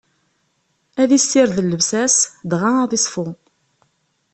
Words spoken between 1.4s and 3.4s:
llebsa-s, dɣa ad iṣfu.